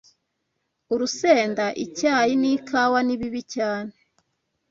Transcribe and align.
urusenda, 0.93 1.65
icyayi, 1.85 2.33
n’ikawa 2.41 2.99
nibibi 3.03 3.41
cyane 3.55 3.93